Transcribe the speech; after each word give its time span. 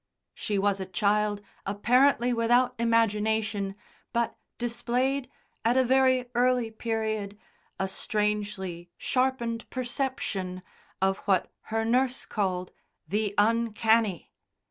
She 0.33 0.57
was 0.57 0.79
a 0.79 0.87
child, 0.87 1.43
apparently 1.63 2.33
without 2.33 2.73
imagination, 2.79 3.75
but 4.11 4.35
displayed, 4.57 5.29
at 5.63 5.77
a 5.77 5.83
very 5.83 6.25
early 6.33 6.71
period, 6.71 7.37
a 7.79 7.87
strangely 7.87 8.89
sharpened 8.97 9.69
perception 9.69 10.63
of 11.03 11.17
what 11.27 11.51
her 11.65 11.85
nurse 11.85 12.25
called 12.25 12.71
"the 13.07 13.35
uncanny." 13.37 14.31